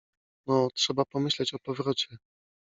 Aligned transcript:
—No, 0.47 0.67
trzeba 0.75 1.05
pomyśleć 1.05 1.53
o 1.53 1.59
powrocie. 1.59 2.17